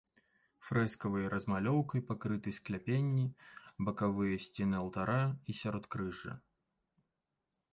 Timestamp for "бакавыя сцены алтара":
3.89-5.19